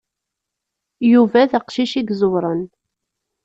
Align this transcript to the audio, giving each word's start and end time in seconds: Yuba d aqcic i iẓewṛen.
Yuba 1.11 1.49
d 1.49 1.51
aqcic 1.59 1.93
i 2.01 2.03
iẓewṛen. 2.11 2.61